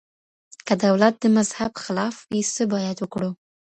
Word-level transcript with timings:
که 0.67 0.73
دولت 0.85 1.13
د 1.19 1.25
مذهب 1.37 1.71
خلاف 1.83 2.15
وي 2.29 2.41
څه 2.53 2.63
باید 2.73 2.97
وکړو؟ 2.99 3.29